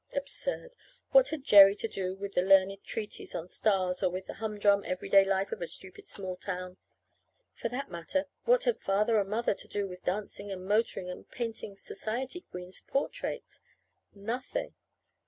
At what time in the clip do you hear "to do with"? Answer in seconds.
1.75-2.35, 9.53-10.01